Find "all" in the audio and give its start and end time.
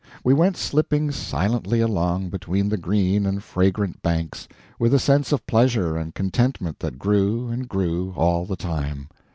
8.17-8.47